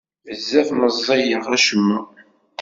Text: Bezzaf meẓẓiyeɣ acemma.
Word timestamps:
Bezzaf 0.27 0.69
meẓẓiyeɣ 0.73 1.45
acemma. 1.55 1.99